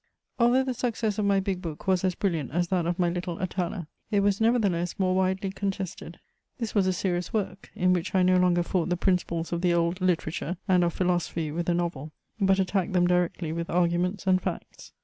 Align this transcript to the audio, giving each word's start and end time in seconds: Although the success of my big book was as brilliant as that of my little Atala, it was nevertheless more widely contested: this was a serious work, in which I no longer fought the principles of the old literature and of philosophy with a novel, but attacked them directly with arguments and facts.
Although 0.39 0.63
the 0.63 0.73
success 0.73 1.19
of 1.19 1.25
my 1.25 1.39
big 1.39 1.61
book 1.61 1.85
was 1.85 2.03
as 2.03 2.15
brilliant 2.15 2.49
as 2.49 2.69
that 2.69 2.87
of 2.87 2.97
my 2.97 3.07
little 3.07 3.37
Atala, 3.39 3.87
it 4.09 4.21
was 4.21 4.41
nevertheless 4.41 4.97
more 4.97 5.13
widely 5.15 5.51
contested: 5.51 6.19
this 6.57 6.73
was 6.73 6.87
a 6.87 6.91
serious 6.91 7.31
work, 7.33 7.69
in 7.75 7.93
which 7.93 8.15
I 8.15 8.23
no 8.23 8.37
longer 8.37 8.63
fought 8.63 8.89
the 8.89 8.97
principles 8.97 9.53
of 9.53 9.61
the 9.61 9.75
old 9.75 10.01
literature 10.01 10.57
and 10.67 10.83
of 10.83 10.91
philosophy 10.91 11.51
with 11.51 11.69
a 11.69 11.75
novel, 11.75 12.11
but 12.39 12.57
attacked 12.57 12.93
them 12.93 13.05
directly 13.05 13.51
with 13.53 13.69
arguments 13.69 14.25
and 14.25 14.41
facts. 14.41 14.91